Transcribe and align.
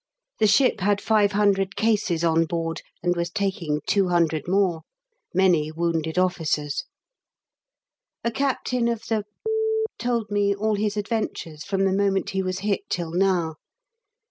The 0.39 0.47
ship 0.47 0.79
had 0.79 0.99
500 0.99 1.75
cases 1.75 2.23
on 2.23 2.45
board, 2.45 2.81
and 3.03 3.15
was 3.15 3.29
taking 3.29 3.81
200 3.85 4.47
more 4.47 4.81
many 5.31 5.71
wounded 5.71 6.17
officers. 6.17 6.85
A 8.23 8.31
captain 8.31 8.87
of 8.87 9.03
the 9.07 9.25
told 9.99 10.31
me 10.31 10.55
all 10.55 10.73
his 10.73 10.97
adventures 10.97 11.63
from 11.63 11.85
the 11.85 11.93
moment 11.93 12.31
he 12.31 12.41
was 12.41 12.61
hit 12.61 12.81
till 12.89 13.11
now. 13.11 13.57